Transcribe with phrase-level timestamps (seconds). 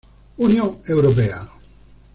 [0.37, 1.41] Unión Europea.